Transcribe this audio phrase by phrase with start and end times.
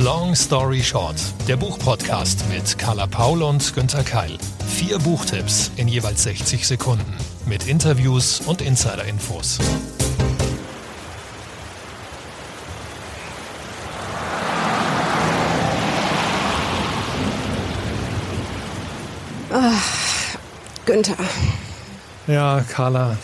[0.00, 1.16] Long Story Short,
[1.48, 4.38] der Buchpodcast mit Carla Paul und Günther Keil.
[4.68, 9.58] Vier Buchtipps in jeweils 60 Sekunden mit Interviews und Insider-Infos.
[19.52, 20.38] Ach,
[20.86, 21.16] Günther.
[22.28, 23.18] Ja, Carla.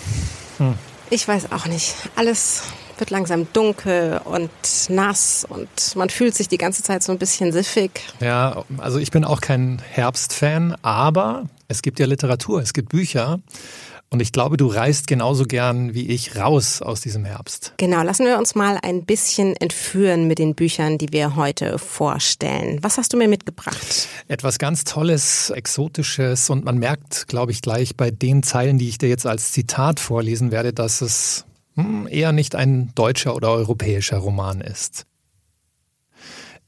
[0.59, 0.75] Hm.
[1.11, 1.95] Ich weiß auch nicht.
[2.16, 2.64] Alles
[2.98, 4.50] wird langsam dunkel und
[4.88, 8.03] nass und man fühlt sich die ganze Zeit so ein bisschen siffig.
[8.20, 13.40] Ja, also ich bin auch kein Herbstfan, aber es gibt ja Literatur, es gibt Bücher.
[14.11, 17.75] Und ich glaube, du reist genauso gern wie ich raus aus diesem Herbst.
[17.79, 22.79] Genau, lassen wir uns mal ein bisschen entführen mit den Büchern, die wir heute vorstellen.
[22.82, 24.08] Was hast du mir mitgebracht?
[24.29, 28.98] Etwas ganz Tolles, Exotisches und man merkt, glaube ich, gleich bei den Zeilen, die ich
[28.98, 31.45] dir jetzt als Zitat vorlesen werde, dass es
[32.08, 35.06] eher nicht ein deutscher oder europäischer Roman ist.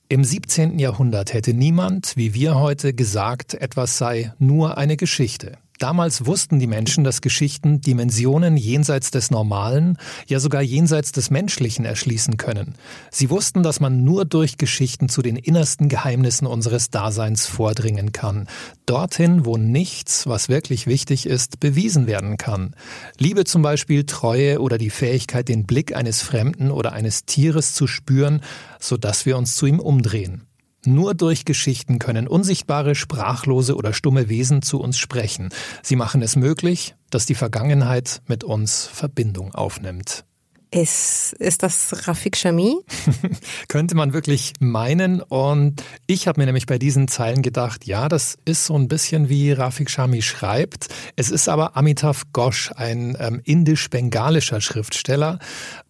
[0.08, 0.78] Im 17.
[0.78, 5.58] Jahrhundert hätte niemand, wie wir heute, gesagt, etwas sei nur eine Geschichte.
[5.78, 11.84] Damals wussten die Menschen, dass Geschichten Dimensionen jenseits des Normalen, ja sogar jenseits des Menschlichen
[11.84, 12.74] erschließen können.
[13.10, 18.48] Sie wussten, dass man nur durch Geschichten zu den innersten Geheimnissen unseres Daseins vordringen kann.
[18.86, 22.74] Dorthin, wo nichts, was wirklich wichtig ist, bewiesen werden kann.
[23.18, 27.86] Liebe zum Beispiel, Treue oder die Fähigkeit, den Blick eines Fremden oder eines Tieres zu
[27.86, 28.40] spüren,
[28.80, 30.46] sodass wir uns zu ihm umdrehen.
[30.84, 35.48] Nur durch Geschichten können unsichtbare, sprachlose oder stumme Wesen zu uns sprechen.
[35.82, 40.24] Sie machen es möglich, dass die Vergangenheit mit uns Verbindung aufnimmt.
[40.72, 42.76] Ist, ist das Rafik Shami?
[43.68, 45.22] Könnte man wirklich meinen.
[45.22, 49.28] Und ich habe mir nämlich bei diesen Zeilen gedacht, ja, das ist so ein bisschen
[49.28, 50.88] wie Rafik Shami schreibt.
[51.14, 55.38] Es ist aber Amitav Ghosh, ein ähm, indisch-bengalischer Schriftsteller.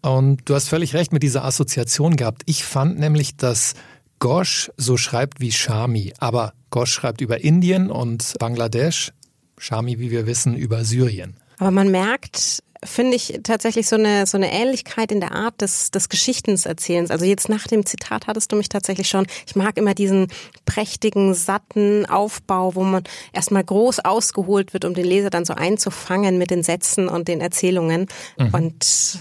[0.03, 2.43] Und du hast völlig recht mit dieser Assoziation gehabt.
[2.45, 3.75] Ich fand nämlich, dass
[4.19, 9.13] Ghosh so schreibt wie Shami, aber Ghosh schreibt über Indien und Bangladesch,
[9.59, 11.37] Shami, wie wir wissen, über Syrien.
[11.59, 15.91] Aber man merkt, finde ich tatsächlich so eine, so eine Ähnlichkeit in der Art des,
[15.91, 17.11] des Geschichtenerzählens.
[17.11, 19.27] Also jetzt nach dem Zitat hattest du mich tatsächlich schon.
[19.47, 20.29] Ich mag immer diesen
[20.65, 26.39] prächtigen, satten Aufbau, wo man erstmal groß ausgeholt wird, um den Leser dann so einzufangen
[26.39, 28.07] mit den Sätzen und den Erzählungen.
[28.39, 28.55] Mhm.
[28.55, 29.19] Und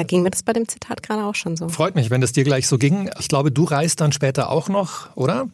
[0.00, 1.68] da ging mir das bei dem Zitat gerade auch schon so.
[1.68, 3.10] Freut mich, wenn das dir gleich so ging.
[3.18, 5.46] Ich glaube, du reist dann später auch noch, oder?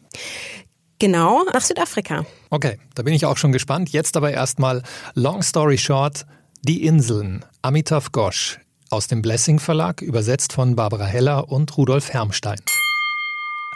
[0.99, 2.25] Genau, nach Südafrika.
[2.49, 3.89] Okay, da bin ich auch schon gespannt.
[3.89, 4.83] Jetzt aber erstmal
[5.15, 6.25] Long Story Short,
[6.61, 8.59] Die Inseln, Amitav Ghosh
[8.89, 12.59] aus dem Blessing Verlag, übersetzt von Barbara Heller und Rudolf Hermstein.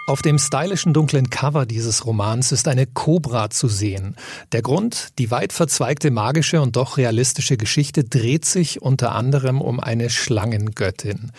[0.07, 4.15] Auf dem stylischen dunklen Cover dieses Romans ist eine Kobra zu sehen.
[4.51, 9.79] Der Grund, die weit verzweigte magische und doch realistische Geschichte dreht sich unter anderem um
[9.79, 11.31] eine Schlangengöttin.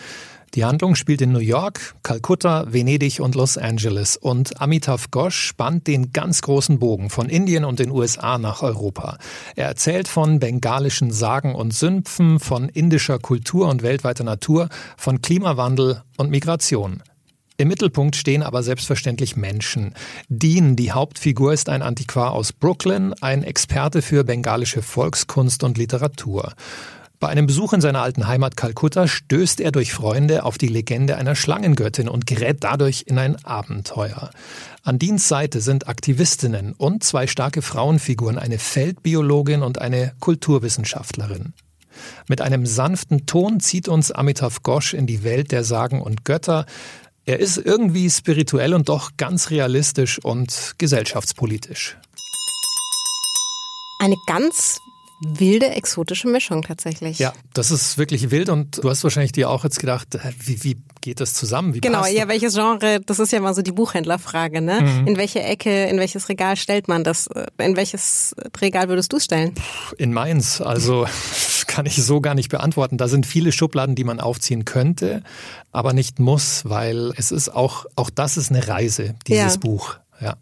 [0.55, 5.87] Die Handlung spielt in New York, Kalkutta, Venedig und Los Angeles und Amitav Ghosh spannt
[5.87, 9.17] den ganz großen Bogen von Indien und den USA nach Europa.
[9.55, 16.03] Er erzählt von bengalischen Sagen und Sümpfen, von indischer Kultur und weltweiter Natur, von Klimawandel
[16.17, 17.01] und Migration.
[17.57, 19.93] Im Mittelpunkt stehen aber selbstverständlich Menschen.
[20.27, 26.53] Dean, die Hauptfigur, ist ein Antiquar aus Brooklyn, ein Experte für bengalische Volkskunst und Literatur.
[27.19, 31.15] Bei einem Besuch in seiner alten Heimat Kalkutta stößt er durch Freunde auf die Legende
[31.15, 34.31] einer Schlangengöttin und gerät dadurch in ein Abenteuer.
[34.83, 41.53] An Deans Seite sind Aktivistinnen und zwei starke Frauenfiguren, eine Feldbiologin und eine Kulturwissenschaftlerin.
[42.27, 46.65] Mit einem sanften Ton zieht uns Amitav Ghosh in die Welt der Sagen und Götter,
[47.25, 51.97] er ist irgendwie spirituell und doch ganz realistisch und gesellschaftspolitisch.
[53.99, 54.79] Eine ganz
[55.25, 57.19] wilde, exotische Mischung tatsächlich.
[57.19, 60.77] Ja, das ist wirklich wild und du hast wahrscheinlich dir auch jetzt gedacht, wie, wie
[60.99, 61.73] geht das zusammen?
[61.73, 64.81] Wie genau, ja, welches Genre, das ist ja mal so die Buchhändlerfrage, ne?
[64.81, 65.07] Mhm.
[65.07, 67.29] In welche Ecke, in welches Regal stellt man das?
[67.57, 69.53] In welches Regal würdest du stellen?
[69.97, 71.05] In meins, also
[71.73, 72.97] kann ich so gar nicht beantworten.
[72.97, 75.23] Da sind viele Schubladen, die man aufziehen könnte,
[75.71, 79.59] aber nicht muss, weil es ist auch, auch das ist eine Reise, dieses ja.
[79.59, 79.95] Buch.
[80.21, 80.35] Ja.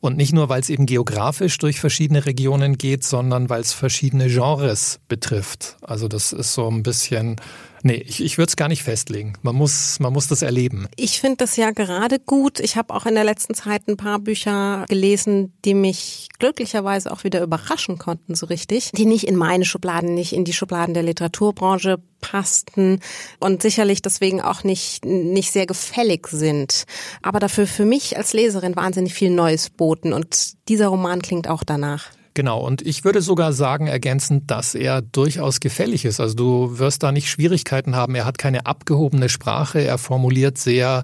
[0.00, 4.28] Und nicht nur, weil es eben geografisch durch verschiedene Regionen geht, sondern weil es verschiedene
[4.28, 5.76] Genres betrifft.
[5.82, 7.36] Also das ist so ein bisschen
[7.82, 9.34] Nee, ich, ich würde es gar nicht festlegen.
[9.42, 10.88] Man muss, man muss das erleben.
[10.96, 12.60] Ich finde das ja gerade gut.
[12.60, 17.24] Ich habe auch in der letzten Zeit ein paar Bücher gelesen, die mich glücklicherweise auch
[17.24, 18.90] wieder überraschen konnten, so richtig.
[18.92, 23.00] Die nicht in meine Schubladen, nicht in die Schubladen der Literaturbranche passten
[23.38, 26.84] und sicherlich deswegen auch nicht, nicht sehr gefällig sind.
[27.22, 31.64] Aber dafür für mich als Leserin wahnsinnig viel Neues boten und dieser Roman klingt auch
[31.64, 32.10] danach.
[32.38, 36.20] Genau, und ich würde sogar sagen, ergänzend, dass er durchaus gefällig ist.
[36.20, 38.14] Also du wirst da nicht Schwierigkeiten haben.
[38.14, 41.02] Er hat keine abgehobene Sprache, er formuliert sehr,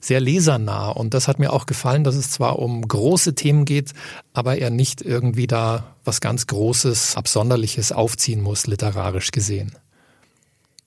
[0.00, 0.90] sehr lesernah.
[0.90, 3.94] Und das hat mir auch gefallen, dass es zwar um große Themen geht,
[4.32, 9.74] aber er nicht irgendwie da was ganz Großes, Absonderliches aufziehen muss, literarisch gesehen.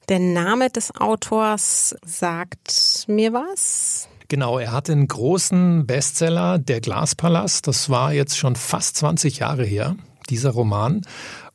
[0.07, 4.07] Der Name des Autors sagt mir was.
[4.29, 7.65] Genau, er hatte einen großen Bestseller, Der Glaspalast.
[7.65, 9.95] Das war jetzt schon fast 20 Jahre her,
[10.29, 11.01] dieser Roman.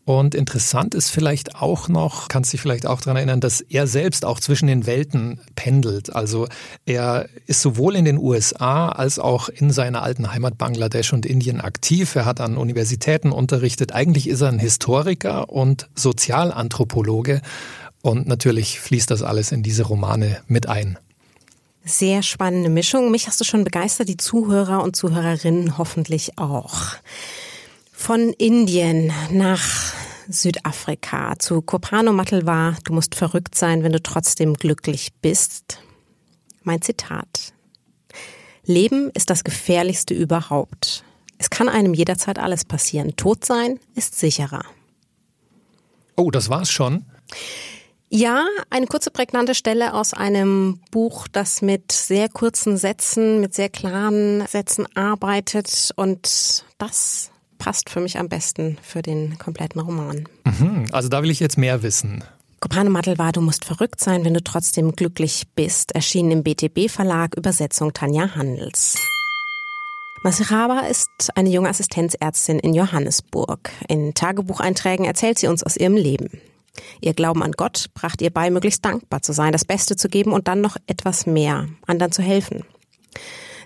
[0.05, 4.25] Und interessant ist vielleicht auch noch, kannst dich vielleicht auch daran erinnern, dass er selbst
[4.25, 6.15] auch zwischen den Welten pendelt.
[6.15, 6.49] Also
[6.85, 11.61] er ist sowohl in den USA als auch in seiner alten Heimat Bangladesch und Indien
[11.61, 12.17] aktiv.
[12.17, 13.93] Er hat an Universitäten unterrichtet.
[13.93, 17.41] Eigentlich ist er ein Historiker und Sozialanthropologe.
[18.03, 20.99] Und natürlich fließt das alles in diese Romane mit ein.
[21.87, 23.11] Sehr spannende Mischung.
[23.11, 26.81] Mich hast du schon begeistert, die Zuhörer und Zuhörerinnen hoffentlich auch.
[27.93, 29.93] Von Indien nach
[30.27, 35.79] Südafrika zu Kopano Matelwa, du musst verrückt sein, wenn du trotzdem glücklich bist.
[36.63, 37.53] Mein Zitat.
[38.65, 41.05] Leben ist das gefährlichste überhaupt.
[41.37, 43.15] Es kann einem jederzeit alles passieren.
[43.17, 44.65] Tot sein ist sicherer.
[46.17, 47.05] Oh, das war's schon.
[48.17, 53.69] Ja, eine kurze prägnante Stelle aus einem Buch, das mit sehr kurzen Sätzen, mit sehr
[53.69, 60.29] klaren Sätzen arbeitet und das passt für mich am besten für den kompletten Roman.
[60.45, 62.23] Mhm, also da will ich jetzt mehr wissen.
[62.61, 66.89] Kopane Mattel war, du musst verrückt sein, wenn du trotzdem glücklich bist, erschienen im BTB
[66.89, 68.97] Verlag, Übersetzung Tanja Handels.
[70.23, 73.73] Masiraba ist eine junge Assistenzärztin in Johannesburg.
[73.89, 76.31] In Tagebucheinträgen erzählt sie uns aus ihrem Leben.
[77.01, 80.33] Ihr Glauben an Gott brachte ihr bei, möglichst dankbar zu sein, das Beste zu geben
[80.33, 82.65] und dann noch etwas mehr, anderen zu helfen.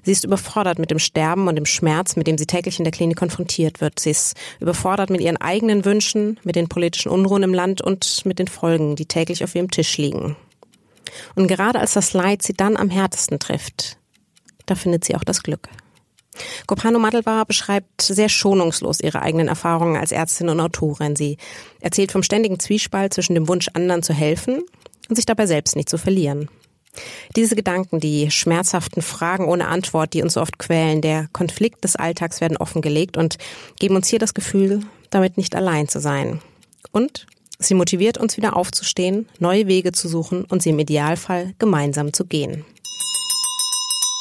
[0.02, 2.92] Sie ist überfordert mit dem Sterben und dem Schmerz, mit dem sie täglich in der
[2.92, 3.98] Klinik konfrontiert wird.
[3.98, 8.38] Sie ist überfordert mit ihren eigenen Wünschen, mit den politischen Unruhen im Land und mit
[8.38, 10.36] den Folgen, die täglich auf ihrem Tisch liegen.
[11.34, 13.98] Und gerade als das Leid sie dann am härtesten trifft,
[14.66, 15.68] da findet sie auch das Glück.
[16.66, 21.16] Kopano Madelbar beschreibt sehr schonungslos ihre eigenen Erfahrungen als Ärztin und Autorin.
[21.16, 21.36] Sie
[21.80, 24.62] erzählt vom ständigen Zwiespalt zwischen dem Wunsch, anderen zu helfen
[25.08, 26.48] und sich dabei selbst nicht zu verlieren.
[27.36, 31.96] Diese Gedanken, die schmerzhaften Fragen ohne Antwort, die uns so oft quälen, der Konflikt des
[31.96, 33.38] Alltags werden offengelegt und
[33.78, 34.80] geben uns hier das Gefühl,
[35.10, 36.40] damit nicht allein zu sein.
[36.90, 37.26] Und
[37.58, 42.24] sie motiviert uns wieder aufzustehen, neue Wege zu suchen und sie im Idealfall gemeinsam zu
[42.24, 42.64] gehen.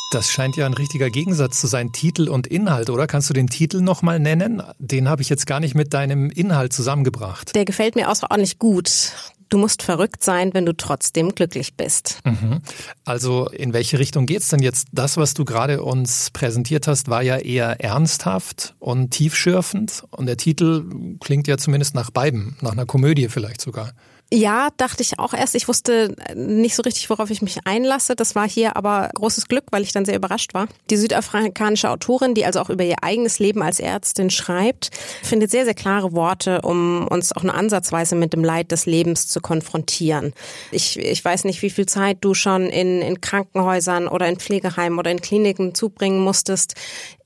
[0.10, 3.08] Das scheint ja ein richtiger Gegensatz zu sein, Titel und Inhalt, oder?
[3.08, 4.64] Kannst du den Titel nochmal nennen?
[4.80, 7.54] Den habe ich jetzt gar nicht mit deinem Inhalt zusammengebracht.
[7.56, 9.12] Der gefällt mir außerordentlich gut.
[9.50, 12.20] Du musst verrückt sein, wenn du trotzdem glücklich bist.
[12.24, 12.62] Mhm.
[13.04, 14.88] Also in welche Richtung geht's denn jetzt?
[14.94, 20.06] Das, was du gerade uns präsentiert hast, war ja eher ernsthaft und tiefschürfend.
[20.12, 20.86] Und der Titel
[21.20, 23.92] klingt ja zumindest nach beiden, nach einer Komödie vielleicht sogar.
[24.32, 25.56] Ja, dachte ich auch erst.
[25.56, 28.14] Ich wusste nicht so richtig, worauf ich mich einlasse.
[28.14, 30.68] Das war hier aber großes Glück, weil ich dann sehr überrascht war.
[30.90, 34.90] Die südafrikanische Autorin, die also auch über ihr eigenes Leben als Ärztin schreibt,
[35.24, 39.30] findet sehr, sehr klare Worte, um uns auch nur ansatzweise mit dem Leid des Lebens
[39.30, 40.34] zu konfrontieren.
[40.72, 45.00] Ich, ich weiß nicht, wie viel Zeit du schon in, in Krankenhäusern oder in Pflegeheimen
[45.00, 46.74] oder in Kliniken zubringen musstest.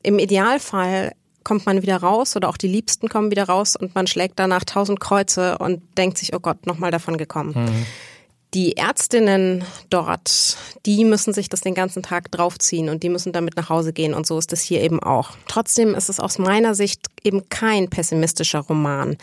[0.03, 4.07] Im Idealfall kommt man wieder raus oder auch die Liebsten kommen wieder raus und man
[4.07, 7.53] schlägt danach tausend Kreuze und denkt sich, oh Gott, nochmal davon gekommen.
[7.55, 7.85] Mhm.
[8.53, 13.55] Die Ärztinnen dort, die müssen sich das den ganzen Tag draufziehen und die müssen damit
[13.55, 15.31] nach Hause gehen und so ist es hier eben auch.
[15.47, 19.15] Trotzdem ist es aus meiner Sicht eben kein pessimistischer Roman.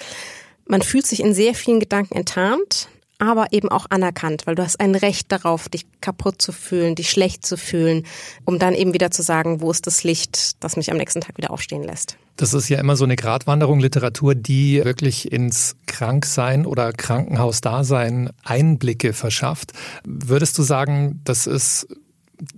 [0.66, 2.88] Man fühlt sich in sehr vielen Gedanken enttarnt,
[3.18, 7.10] aber eben auch anerkannt, weil du hast ein Recht darauf, dich kaputt zu fühlen, dich
[7.10, 8.06] schlecht zu fühlen,
[8.44, 11.36] um dann eben wieder zu sagen, wo ist das Licht, das mich am nächsten Tag
[11.36, 12.16] wieder aufstehen lässt.
[12.36, 19.12] Das ist ja immer so eine Gratwanderung Literatur, die wirklich ins Kranksein oder Krankenhausdasein Einblicke
[19.12, 19.72] verschafft.
[20.04, 21.88] Würdest du sagen, das ist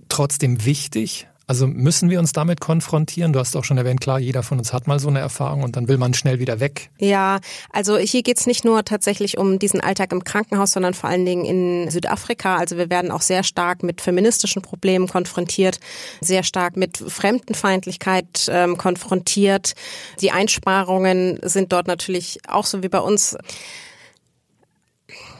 [0.07, 3.33] trotzdem wichtig, also müssen wir uns damit konfrontieren?
[3.33, 5.75] Du hast auch schon erwähnt, klar, jeder von uns hat mal so eine Erfahrung und
[5.75, 6.91] dann will man schnell wieder weg.
[6.97, 7.41] Ja,
[7.73, 11.43] also hier geht's nicht nur tatsächlich um diesen Alltag im Krankenhaus, sondern vor allen Dingen
[11.43, 12.55] in Südafrika.
[12.55, 15.81] Also wir werden auch sehr stark mit feministischen Problemen konfrontiert,
[16.21, 19.73] sehr stark mit Fremdenfeindlichkeit ähm, konfrontiert.
[20.21, 23.35] Die Einsparungen sind dort natürlich auch so wie bei uns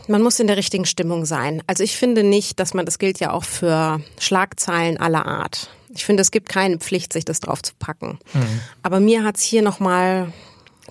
[0.09, 1.63] man muss in der richtigen Stimmung sein.
[1.67, 5.69] Also ich finde nicht, dass man, das gilt ja auch für Schlagzeilen aller Art.
[5.93, 8.19] Ich finde, es gibt keine Pflicht, sich das drauf zu packen.
[8.33, 8.61] Mhm.
[8.83, 10.31] Aber mir hat's hier nochmal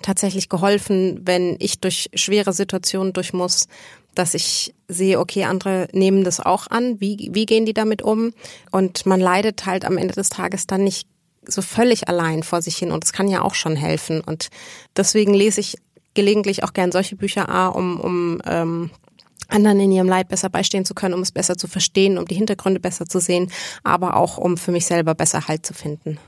[0.02, 3.66] tatsächlich geholfen, wenn ich durch schwere Situationen durch muss,
[4.14, 7.00] dass ich sehe, okay, andere nehmen das auch an.
[7.00, 8.32] Wie, wie gehen die damit um?
[8.70, 11.06] Und man leidet halt am Ende des Tages dann nicht
[11.46, 14.20] so völlig allein vor sich hin und das kann ja auch schon helfen.
[14.20, 14.50] Und
[14.96, 15.76] deswegen lese ich
[16.14, 18.90] gelegentlich auch gern solche Bücher, A, um, um ähm,
[19.50, 22.34] anderen in ihrem Leid besser beistehen zu können, um es besser zu verstehen, um die
[22.34, 23.50] Hintergründe besser zu sehen,
[23.82, 26.18] aber auch um für mich selber besser Halt zu finden.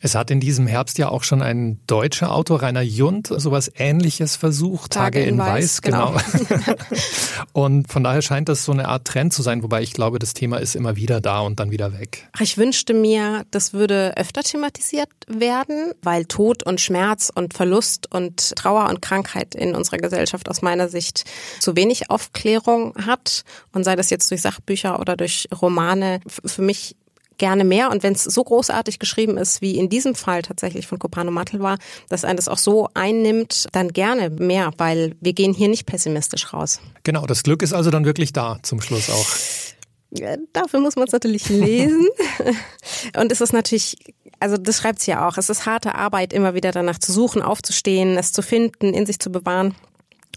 [0.00, 4.36] Es hat in diesem Herbst ja auch schon ein deutscher Autor, Rainer Jund, sowas ähnliches
[4.36, 6.14] versucht, Tage, Tage in, Weiß, Weiß genau.
[6.48, 6.76] genau.
[7.52, 10.34] und von daher scheint das so eine Art Trend zu sein, wobei ich glaube, das
[10.34, 12.28] Thema ist immer wieder da und dann wieder weg.
[12.40, 18.54] Ich wünschte mir, das würde öfter thematisiert werden, weil Tod und Schmerz und Verlust und
[18.56, 21.24] Trauer und Krankheit in unserer Gesellschaft aus meiner Sicht
[21.58, 26.94] zu wenig Aufklärung hat und sei das jetzt durch Sachbücher oder durch Romane, für mich
[27.38, 27.90] gerne mehr.
[27.90, 31.60] Und wenn es so großartig geschrieben ist, wie in diesem Fall tatsächlich von Copano Mattel
[31.60, 31.78] war,
[32.08, 36.52] dass ein das auch so einnimmt, dann gerne mehr, weil wir gehen hier nicht pessimistisch
[36.52, 36.80] raus.
[37.04, 39.26] Genau, das Glück ist also dann wirklich da zum Schluss auch.
[40.10, 42.08] Ja, dafür muss man es natürlich lesen.
[43.16, 43.96] Und es ist natürlich,
[44.40, 47.42] also das schreibt sie ja auch, es ist harte Arbeit, immer wieder danach zu suchen,
[47.42, 49.74] aufzustehen, es zu finden, in sich zu bewahren.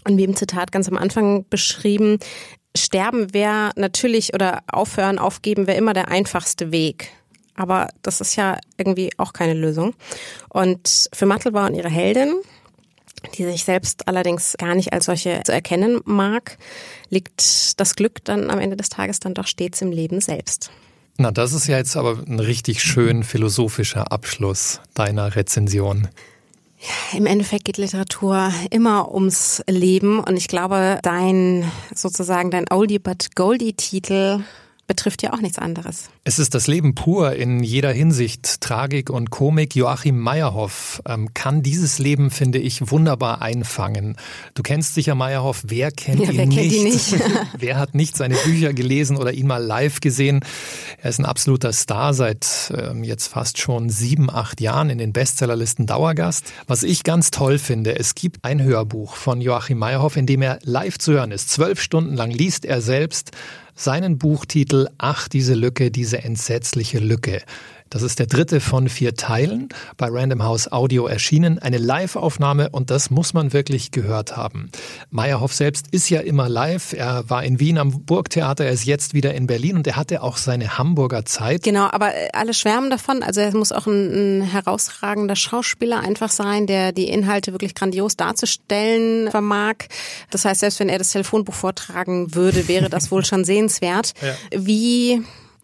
[0.04, 2.18] Und wie im Zitat ganz am Anfang beschrieben,
[2.76, 7.10] Sterben wäre natürlich oder aufhören, aufgeben wäre immer der einfachste Weg.
[7.54, 9.94] Aber das ist ja irgendwie auch keine Lösung.
[10.48, 12.34] Und für Mattelbau und ihre Heldin,
[13.36, 16.56] die sich selbst allerdings gar nicht als solche zu erkennen mag,
[17.10, 20.70] liegt das Glück dann am Ende des Tages dann doch stets im Leben selbst.
[21.18, 26.08] Na, das ist ja jetzt aber ein richtig schön philosophischer Abschluss deiner Rezension.
[27.12, 33.36] Im Endeffekt geht Literatur immer ums Leben und ich glaube, dein sozusagen dein Oldie but
[33.36, 34.42] Goldie Titel
[34.92, 36.10] betrifft ja auch nichts anderes.
[36.22, 38.60] Es ist das Leben pur in jeder Hinsicht.
[38.60, 39.74] Tragik und Komik.
[39.74, 44.16] Joachim Meyerhoff ähm, kann dieses Leben, finde ich, wunderbar einfangen.
[44.52, 45.62] Du kennst sicher Meyerhoff.
[45.66, 46.72] Wer kennt ja, ihn wer nicht?
[46.74, 47.16] Ihn nicht?
[47.58, 50.44] wer hat nicht seine Bücher gelesen oder ihn mal live gesehen?
[50.98, 55.14] Er ist ein absoluter Star seit ähm, jetzt fast schon sieben, acht Jahren in den
[55.14, 56.52] Bestsellerlisten Dauergast.
[56.66, 60.58] Was ich ganz toll finde, es gibt ein Hörbuch von Joachim Meyerhoff, in dem er
[60.64, 61.48] live zu hören ist.
[61.48, 63.30] Zwölf Stunden lang liest er selbst
[63.82, 67.42] seinen Buchtitel Ach, diese Lücke, diese entsetzliche Lücke.
[67.92, 69.68] Das ist der dritte von vier Teilen,
[69.98, 74.70] bei Random House Audio erschienen, eine Live-Aufnahme und das muss man wirklich gehört haben.
[75.10, 76.94] Meyerhoff selbst ist ja immer live.
[76.94, 80.22] Er war in Wien am Burgtheater, er ist jetzt wieder in Berlin und er hatte
[80.22, 81.64] auch seine Hamburger Zeit.
[81.64, 83.22] Genau, aber äh, alle schwärmen davon.
[83.22, 88.16] Also er muss auch ein, ein herausragender Schauspieler einfach sein, der die Inhalte wirklich grandios
[88.16, 89.74] darzustellen vermag.
[90.30, 94.14] Das heißt, selbst wenn er das Telefonbuch vortragen würde, wäre das wohl schon sehenswert.
[94.22, 94.34] Ja.
[94.58, 95.22] Wie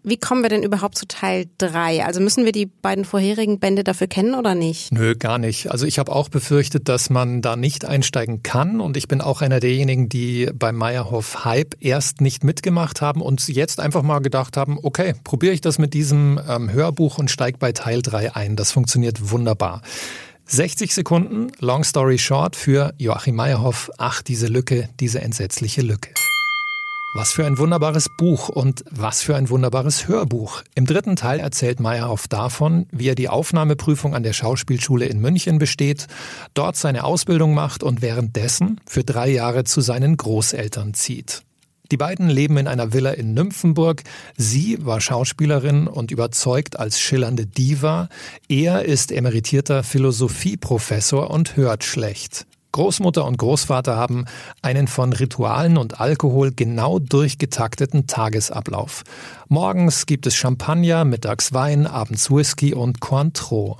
[0.08, 2.04] wie kommen wir denn überhaupt zu Teil 3?
[2.04, 4.92] Also müssen wir die beiden vorherigen Bände dafür kennen oder nicht?
[4.92, 5.70] Nö, gar nicht.
[5.70, 9.42] Also ich habe auch befürchtet, dass man da nicht einsteigen kann und ich bin auch
[9.42, 14.56] einer derjenigen, die beim Meyerhoff Hype erst nicht mitgemacht haben und jetzt einfach mal gedacht
[14.56, 18.56] haben, okay, probiere ich das mit diesem ähm, Hörbuch und steige bei Teil 3 ein.
[18.56, 19.82] Das funktioniert wunderbar.
[20.46, 23.90] 60 Sekunden, Long Story Short für Joachim Meyerhoff.
[23.98, 26.10] Ach, diese Lücke, diese entsetzliche Lücke.
[27.14, 30.62] Was für ein wunderbares Buch und was für ein wunderbares Hörbuch.
[30.74, 35.58] Im dritten Teil erzählt Meyerhoff davon, wie er die Aufnahmeprüfung an der Schauspielschule in München
[35.58, 36.06] besteht,
[36.52, 41.42] dort seine Ausbildung macht und währenddessen für drei Jahre zu seinen Großeltern zieht.
[41.90, 44.02] Die beiden leben in einer Villa in Nymphenburg.
[44.36, 48.10] Sie war Schauspielerin und überzeugt als schillernde Diva.
[48.48, 52.46] Er ist emeritierter Philosophieprofessor und hört schlecht.
[52.72, 54.26] Großmutter und Großvater haben
[54.62, 59.04] einen von Ritualen und Alkohol genau durchgetakteten Tagesablauf.
[59.48, 63.78] Morgens gibt es Champagner, mittags Wein, abends Whisky und Cointreau.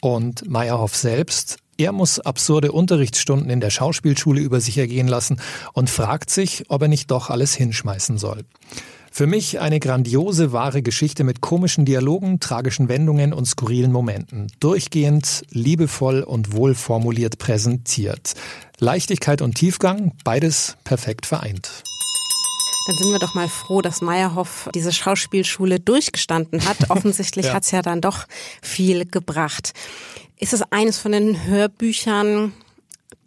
[0.00, 5.40] Und Meyerhoff selbst, er muss absurde Unterrichtsstunden in der Schauspielschule über sich ergehen lassen
[5.72, 8.44] und fragt sich, ob er nicht doch alles hinschmeißen soll.
[9.12, 14.46] Für mich eine grandiose, wahre Geschichte mit komischen Dialogen, tragischen Wendungen und skurrilen Momenten.
[14.60, 18.34] Durchgehend, liebevoll und wohlformuliert präsentiert.
[18.78, 21.82] Leichtigkeit und Tiefgang, beides perfekt vereint.
[22.86, 26.76] Dann sind wir doch mal froh, dass Meyerhoff diese Schauspielschule durchgestanden hat.
[26.88, 27.54] Offensichtlich ja.
[27.54, 28.26] hat es ja dann doch
[28.62, 29.74] viel gebracht.
[30.38, 32.52] Ist es eines von den Hörbüchern,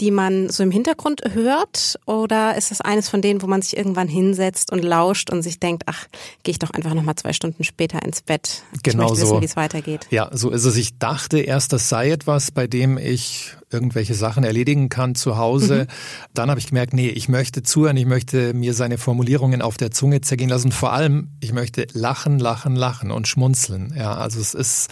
[0.03, 1.97] die man so im Hintergrund hört?
[2.05, 5.61] Oder ist es eines von denen, wo man sich irgendwann hinsetzt und lauscht und sich
[5.61, 6.07] denkt, ach,
[6.43, 8.63] gehe ich doch einfach nochmal zwei Stunden später ins Bett.
[8.83, 9.21] Genau ich möchte so.
[9.27, 10.07] wissen, wie es weitergeht.
[10.09, 10.75] Ja, so ist es.
[10.75, 15.87] Ich dachte erst, das sei etwas, bei dem ich irgendwelche Sachen erledigen kann zu Hause.
[15.87, 16.27] Mhm.
[16.33, 19.91] Dann habe ich gemerkt, nee, ich möchte zuhören, ich möchte mir seine Formulierungen auf der
[19.91, 20.73] Zunge zergehen lassen.
[20.73, 23.93] Vor allem, ich möchte lachen, lachen, lachen und schmunzeln.
[23.97, 24.89] Ja, also es ist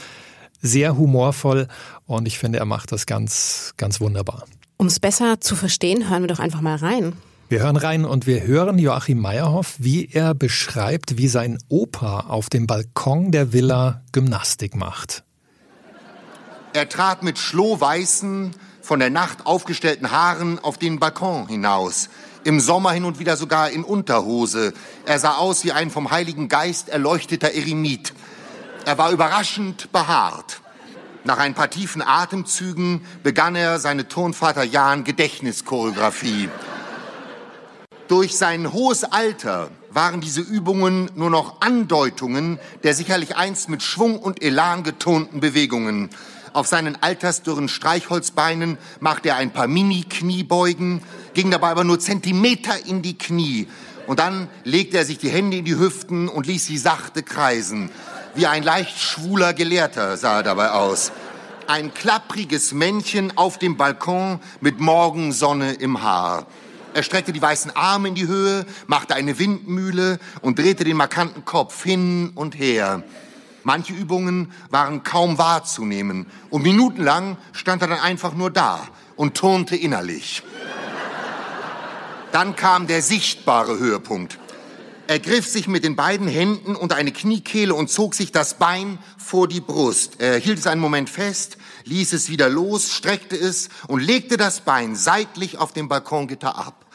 [0.61, 1.67] sehr humorvoll
[2.05, 4.45] und ich finde, er macht das ganz, ganz wunderbar.
[4.81, 7.13] Um es besser zu verstehen, hören wir doch einfach mal rein.
[7.49, 12.49] Wir hören rein und wir hören Joachim Meyerhoff, wie er beschreibt, wie sein Opa auf
[12.49, 15.23] dem Balkon der Villa Gymnastik macht.
[16.73, 22.09] Er trat mit schlohweißen, von der Nacht aufgestellten Haaren auf den Balkon hinaus.
[22.43, 24.73] Im Sommer hin und wieder sogar in Unterhose.
[25.05, 28.15] Er sah aus wie ein vom Heiligen Geist erleuchteter Eremit.
[28.85, 30.60] Er war überraschend behaart.
[31.23, 36.49] Nach ein paar tiefen Atemzügen begann er seine Turnvater Jan Gedächtnischoreografie.
[38.07, 44.17] Durch sein hohes Alter waren diese Übungen nur noch Andeutungen der sicherlich einst mit Schwung
[44.17, 46.09] und Elan getonten Bewegungen.
[46.53, 51.01] Auf seinen altersdürren Streichholzbeinen machte er ein paar Mini-Kniebeugen,
[51.33, 53.67] ging dabei aber nur Zentimeter in die Knie.
[54.07, 57.91] Und dann legte er sich die Hände in die Hüften und ließ sie sachte kreisen.
[58.33, 61.11] Wie ein leicht schwuler Gelehrter sah er dabei aus.
[61.67, 66.47] Ein klappriges Männchen auf dem Balkon mit Morgensonne im Haar.
[66.93, 71.43] Er streckte die weißen Arme in die Höhe, machte eine Windmühle und drehte den markanten
[71.43, 73.03] Kopf hin und her.
[73.63, 79.75] Manche Übungen waren kaum wahrzunehmen und minutenlang stand er dann einfach nur da und turnte
[79.75, 80.41] innerlich.
[82.31, 84.39] Dann kam der sichtbare Höhepunkt.
[85.11, 88.97] Er griff sich mit den beiden Händen unter eine Kniekehle und zog sich das Bein
[89.17, 90.21] vor die Brust.
[90.21, 94.61] Er hielt es einen Moment fest, ließ es wieder los, streckte es und legte das
[94.61, 96.85] Bein seitlich auf dem Balkongitter ab.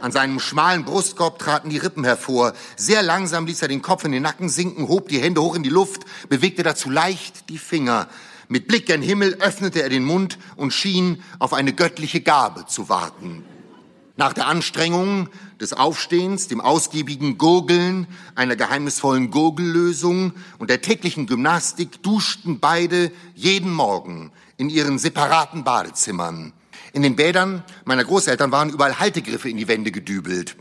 [0.00, 2.52] An seinem schmalen Brustkorb traten die Rippen hervor.
[2.74, 5.62] Sehr langsam ließ er den Kopf in den Nacken sinken, hob die Hände hoch in
[5.62, 8.08] die Luft, bewegte dazu leicht die Finger.
[8.48, 12.88] Mit Blick gen Himmel öffnete er den Mund und schien auf eine göttliche Gabe zu
[12.88, 13.44] warten.
[14.16, 15.28] Nach der Anstrengung
[15.62, 23.72] des Aufstehens, dem ausgiebigen Gurgeln, einer geheimnisvollen Gurgellösung und der täglichen Gymnastik duschten beide jeden
[23.72, 26.52] Morgen in ihren separaten Badezimmern.
[26.92, 30.56] In den Bädern meiner Großeltern waren überall Haltegriffe in die Wände gedübelt.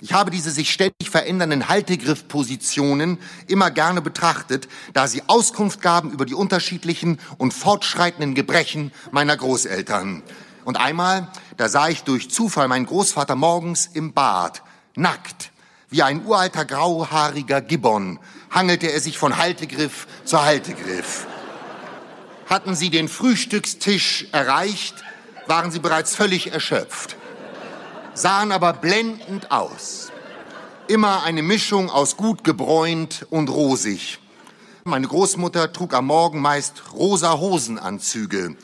[0.00, 6.24] Ich habe diese sich ständig verändernden Haltegriffpositionen immer gerne betrachtet, da sie Auskunft gaben über
[6.24, 10.22] die unterschiedlichen und fortschreitenden Gebrechen meiner Großeltern.
[10.64, 14.62] Und einmal, da sah ich durch Zufall meinen Großvater morgens im Bad,
[14.94, 15.52] nackt,
[15.88, 18.18] wie ein uralter grauhaariger Gibbon,
[18.50, 21.26] hangelte er sich von Haltegriff zu Haltegriff.
[22.46, 24.94] Hatten sie den Frühstückstisch erreicht,
[25.46, 27.16] waren sie bereits völlig erschöpft,
[28.14, 30.12] sahen aber blendend aus.
[30.88, 34.18] Immer eine Mischung aus gut gebräunt und rosig.
[34.84, 38.56] Meine Großmutter trug am Morgen meist rosa Hosenanzüge.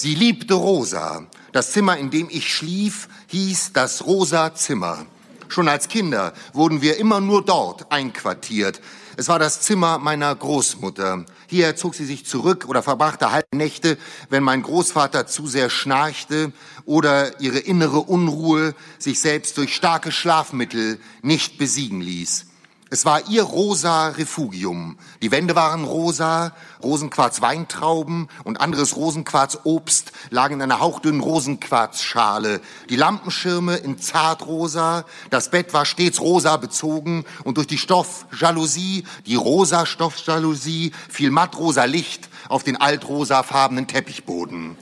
[0.00, 1.26] Sie liebte rosa.
[1.50, 5.06] Das Zimmer, in dem ich schlief, hieß das rosa Zimmer.
[5.48, 8.80] Schon als Kinder wurden wir immer nur dort einquartiert.
[9.16, 11.24] Es war das Zimmer meiner Großmutter.
[11.48, 13.98] Hier zog sie sich zurück oder verbrachte halbe Nächte,
[14.30, 16.52] wenn mein Großvater zu sehr schnarchte
[16.84, 22.46] oder ihre innere Unruhe sich selbst durch starke Schlafmittel nicht besiegen ließ.
[22.90, 24.96] Es war ihr rosa Refugium.
[25.20, 32.62] Die Wände waren rosa, Rosenquarz-Weintrauben und anderes Rosenquarz-Obst lagen in einer hauchdünnen Rosenquarzschale.
[32.88, 39.36] Die Lampenschirme in zartrosa, das Bett war stets rosa bezogen und durch die Stoffjalousie, die
[39.36, 44.78] rosa Stoffjalousie, fiel mattrosa Licht auf den altrosafarbenen Teppichboden.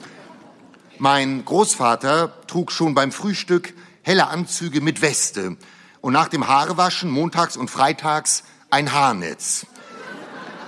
[0.97, 5.57] Mein Großvater trug schon beim Frühstück helle Anzüge mit Weste
[6.01, 9.65] und nach dem Haarewaschen montags und freitags ein Haarnetz.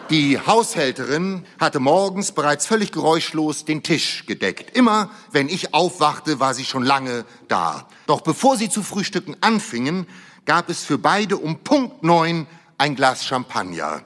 [0.10, 4.76] Die Haushälterin hatte morgens bereits völlig geräuschlos den Tisch gedeckt.
[4.76, 7.88] Immer, wenn ich aufwachte, war sie schon lange da.
[8.08, 10.08] Doch bevor sie zu frühstücken anfingen,
[10.46, 12.48] gab es für beide um Punkt neun
[12.80, 14.02] ein Glas Champagner.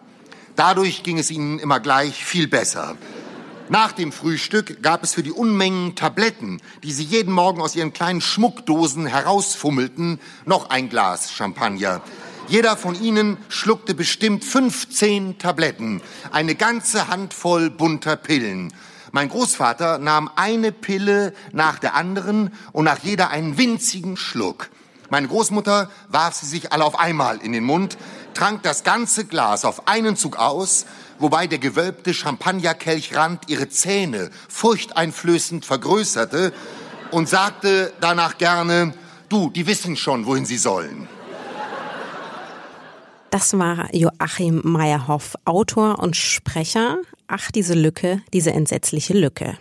[0.57, 2.97] Dadurch ging es ihnen immer gleich viel besser.
[3.69, 7.93] Nach dem Frühstück gab es für die Unmengen Tabletten, die sie jeden Morgen aus ihren
[7.93, 12.01] kleinen Schmuckdosen herausfummelten, noch ein Glas Champagner.
[12.49, 16.01] Jeder von ihnen schluckte bestimmt 15 Tabletten,
[16.33, 18.73] eine ganze Handvoll bunter Pillen.
[19.13, 24.69] Mein Großvater nahm eine Pille nach der anderen und nach jeder einen winzigen Schluck.
[25.09, 27.97] Meine Großmutter warf sie sich alle auf einmal in den Mund,
[28.33, 30.85] trank das ganze Glas auf einen Zug aus
[31.23, 36.53] wobei der gewölbte Champagnerkelchrand ihre Zähne furchteinflößend vergrößerte
[37.11, 38.93] und sagte danach gerne,
[39.29, 41.07] du, die wissen schon, wohin sie sollen.
[43.31, 46.97] Das war Joachim Meyerhoff, Autor und Sprecher.
[47.27, 49.57] Ach, diese Lücke, diese entsetzliche Lücke.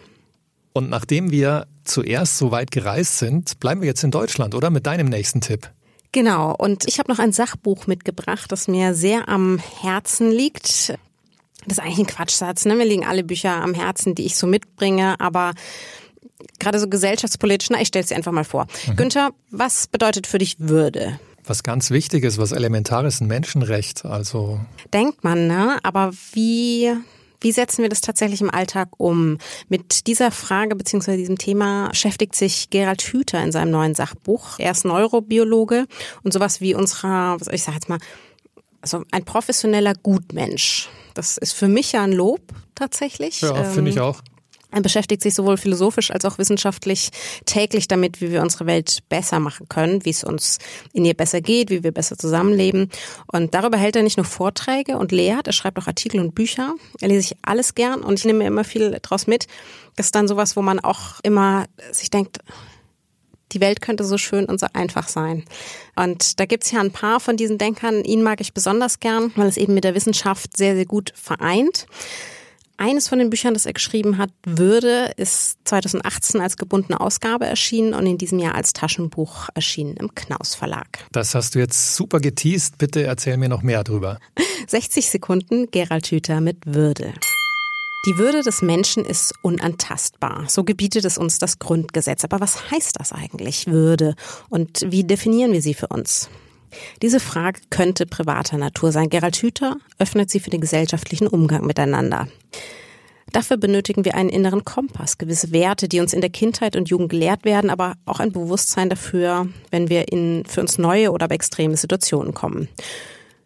[0.75, 4.69] Und nachdem wir zuerst so weit gereist sind, bleiben wir jetzt in Deutschland, oder?
[4.71, 5.71] Mit deinem nächsten Tipp.
[6.11, 10.93] Genau, und ich habe noch ein Sachbuch mitgebracht, das mir sehr am Herzen liegt.
[11.67, 12.65] Das ist eigentlich ein Quatschsatz.
[12.65, 12.75] Ne?
[12.75, 15.53] Mir liegen alle Bücher am Herzen, die ich so mitbringe, aber
[16.59, 18.67] gerade so gesellschaftspolitisch, na, ich stelle es dir einfach mal vor.
[18.87, 18.97] Mhm.
[18.97, 21.19] Günther, was bedeutet für dich Würde?
[21.45, 24.05] Was ganz Wichtiges, was Elementares, ein Menschenrecht.
[24.05, 24.61] Also
[24.93, 25.79] denkt man, ne?
[25.83, 26.93] Aber wie
[27.41, 29.39] Wie setzen wir das tatsächlich im Alltag um?
[29.69, 31.17] Mit dieser Frage bzw.
[31.17, 34.61] diesem Thema beschäftigt sich Gerald Hüther in seinem neuen Sachbuch.
[34.61, 35.87] Er ist Neurobiologe
[36.23, 37.99] und sowas wie unserer, ich sage jetzt mal,
[38.83, 40.89] also ein professioneller Gutmensch.
[41.15, 42.41] Das ist für mich ja ein Lob
[42.75, 43.41] tatsächlich.
[43.41, 44.23] Ja, finde ich ähm, auch.
[44.73, 47.11] Er beschäftigt sich sowohl philosophisch als auch wissenschaftlich
[47.45, 50.59] täglich damit, wie wir unsere Welt besser machen können, wie es uns
[50.95, 52.89] in ihr besser geht, wie wir besser zusammenleben.
[53.27, 56.75] Und darüber hält er nicht nur Vorträge und lehrt, er schreibt auch Artikel und Bücher.
[57.03, 59.47] Er lese ich alles gern und ich nehme mir immer viel draus mit.
[59.97, 62.39] Das ist dann sowas, wo man auch immer sich denkt,
[63.53, 65.45] die Welt könnte so schön und so einfach sein.
[65.97, 68.05] Und da gibt's ja ein paar von diesen Denkern.
[68.05, 71.87] Ihn mag ich besonders gern, weil es eben mit der Wissenschaft sehr, sehr gut vereint.
[72.79, 77.95] Eines von den Büchern, das er geschrieben hat, Würde, ist 2018 als gebundene Ausgabe erschienen
[77.95, 81.07] und in diesem Jahr als Taschenbuch erschienen im Knaus Verlag.
[81.13, 82.79] Das hast du jetzt super geteased.
[82.79, 84.19] Bitte erzähl mir noch mehr drüber.
[84.67, 87.13] 60 Sekunden Gerald Hüther mit Würde.
[88.05, 90.47] Die Würde des Menschen ist unantastbar.
[90.49, 92.25] So gebietet es uns das Grundgesetz.
[92.25, 94.17] Aber was heißt das eigentlich, Würde?
[94.49, 96.29] Und wie definieren wir sie für uns?
[97.01, 99.09] Diese Frage könnte privater Natur sein.
[99.09, 102.27] Gerald Hüther öffnet sie für den gesellschaftlichen Umgang miteinander.
[103.31, 107.11] Dafür benötigen wir einen inneren Kompass, gewisse Werte, die uns in der Kindheit und Jugend
[107.11, 111.77] gelehrt werden, aber auch ein Bewusstsein dafür, wenn wir in für uns neue oder extreme
[111.77, 112.69] Situationen kommen.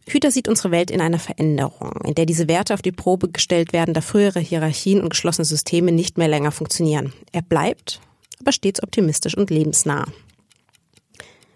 [0.08, 3.72] Hüter sieht unsere Welt in einer Veränderung, in der diese Werte auf die Probe gestellt
[3.72, 7.12] werden, da frühere Hierarchien und geschlossene Systeme nicht mehr länger funktionieren.
[7.32, 8.00] Er bleibt,
[8.40, 10.06] aber stets optimistisch und lebensnah.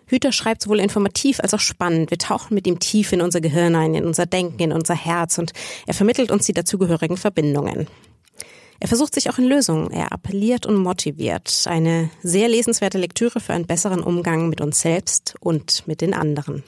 [0.07, 2.11] Hüter schreibt sowohl informativ als auch spannend.
[2.11, 5.39] Wir tauchen mit ihm tief in unser Gehirn ein, in unser Denken, in unser Herz
[5.39, 5.53] und
[5.87, 7.87] er vermittelt uns die dazugehörigen Verbindungen.
[8.81, 9.93] Er versucht sich auch in Lösungen.
[9.93, 11.67] Er appelliert und motiviert.
[11.67, 16.65] Eine sehr lesenswerte Lektüre für einen besseren Umgang mit uns selbst und mit den anderen.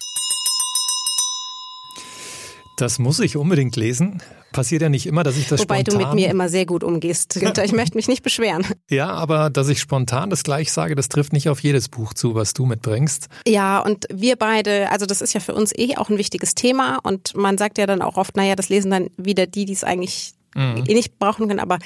[2.83, 4.21] Das muss ich unbedingt lesen.
[4.51, 6.01] Passiert ja nicht immer, dass ich das Wobei spontan...
[6.01, 7.65] du mit mir immer sehr gut umgehst, Günther.
[7.65, 8.67] Ich möchte mich nicht beschweren.
[8.91, 12.35] Ja, aber dass ich spontan das gleich sage, das trifft nicht auf jedes Buch zu,
[12.35, 13.29] was du mitbringst.
[13.47, 16.99] Ja, und wir beide, also das ist ja für uns eh auch ein wichtiges Thema
[17.05, 19.85] und man sagt ja dann auch oft, naja, das lesen dann wieder die, die es
[19.85, 20.85] eigentlich mhm.
[20.89, 21.79] eh nicht brauchen können, aber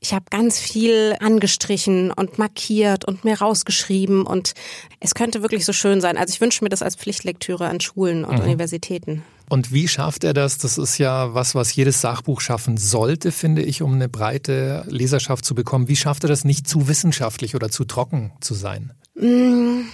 [0.00, 4.54] ich habe ganz viel angestrichen und markiert und mir rausgeschrieben und
[4.98, 6.16] es könnte wirklich so schön sein.
[6.16, 8.44] Also ich wünsche mir das als Pflichtlektüre an Schulen und mhm.
[8.44, 9.22] Universitäten.
[9.48, 10.58] Und wie schafft er das?
[10.58, 15.44] Das ist ja was, was jedes Sachbuch schaffen sollte, finde ich, um eine breite Leserschaft
[15.44, 15.88] zu bekommen.
[15.88, 18.92] Wie schafft er das nicht zu wissenschaftlich oder zu trocken zu sein?
[19.14, 19.84] Mmh.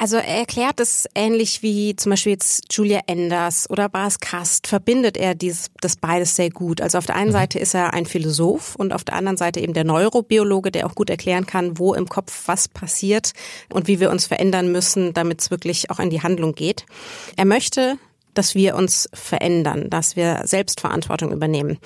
[0.00, 5.16] Also er erklärt es ähnlich wie zum Beispiel jetzt Julia Enders oder Bas Kast, verbindet
[5.16, 6.80] er dies, das beides sehr gut.
[6.80, 7.32] Also auf der einen mhm.
[7.32, 10.94] Seite ist er ein Philosoph und auf der anderen Seite eben der Neurobiologe, der auch
[10.94, 13.32] gut erklären kann, wo im Kopf was passiert
[13.72, 16.86] und wie wir uns verändern müssen, damit es wirklich auch in die Handlung geht.
[17.36, 17.98] Er möchte,
[18.38, 21.78] dass wir uns verändern, dass wir Selbstverantwortung übernehmen.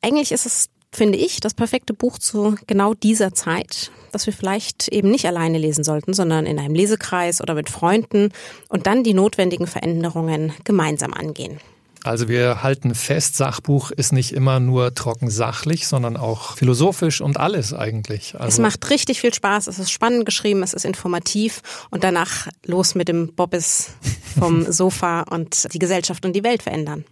[0.00, 4.88] Eigentlich ist es finde ich, das perfekte Buch zu genau dieser Zeit, das wir vielleicht
[4.88, 8.30] eben nicht alleine lesen sollten, sondern in einem Lesekreis oder mit Freunden
[8.68, 11.58] und dann die notwendigen Veränderungen gemeinsam angehen.
[12.04, 17.38] Also wir halten fest, Sachbuch ist nicht immer nur trocken sachlich, sondern auch philosophisch und
[17.38, 18.34] alles eigentlich.
[18.34, 22.48] Also es macht richtig viel Spaß, es ist spannend geschrieben, es ist informativ und danach
[22.66, 23.90] los mit dem Bobbis
[24.38, 27.04] vom Sofa und die Gesellschaft und die Welt verändern.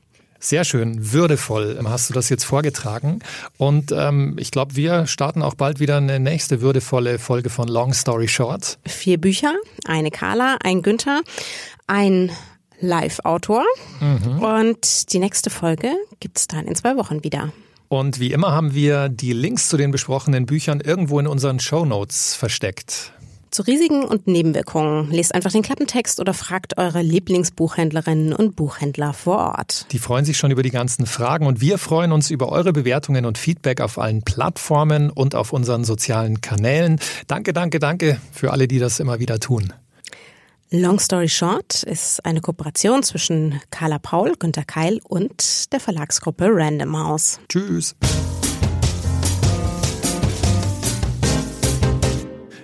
[0.42, 3.18] Sehr schön, würdevoll hast du das jetzt vorgetragen.
[3.59, 7.92] Und ähm, ich glaube, wir starten auch bald wieder eine nächste würdevolle Folge von Long
[7.92, 8.79] Story Short.
[8.87, 9.53] Vier Bücher,
[9.85, 11.20] eine Carla, ein Günther,
[11.87, 12.31] ein
[12.81, 13.64] Live-Autor.
[14.01, 14.43] Mhm.
[14.43, 17.53] Und die nächste Folge gibt's dann in zwei Wochen wieder.
[17.88, 21.85] Und wie immer haben wir die Links zu den besprochenen Büchern irgendwo in unseren Show
[21.85, 23.12] Notes versteckt.
[23.51, 29.38] Zu Risiken und Nebenwirkungen lest einfach den Klappentext oder fragt eure Lieblingsbuchhändlerinnen und Buchhändler vor
[29.38, 29.87] Ort.
[29.90, 33.27] Die freuen sich schon über die ganzen Fragen und wir freuen uns über eure Bewertungen
[33.27, 37.01] und Feedback auf allen Plattformen und auf unseren sozialen Kanälen.
[37.27, 39.73] Danke, danke, danke für alle, die das immer wieder tun.
[40.72, 46.96] Long Story Short ist eine Kooperation zwischen Carla Paul, Günter Keil und der Verlagsgruppe Random
[46.96, 47.40] House.
[47.48, 47.96] Tschüss.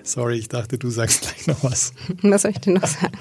[0.04, 1.94] Sorry, ich dachte, du sagst gleich noch was.
[2.22, 3.18] Was soll ich denn noch sagen?